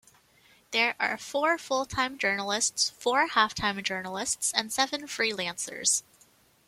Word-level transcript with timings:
There 0.71 0.95
are 0.99 1.15
four 1.15 1.59
full-time 1.59 2.17
journalists, 2.17 2.89
four 2.89 3.27
half-time 3.27 3.83
journalists 3.83 4.51
and 4.51 4.73
seven 4.73 5.03
freelancers. 5.03 6.01